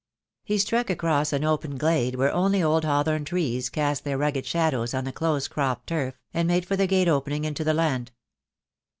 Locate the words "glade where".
1.77-2.33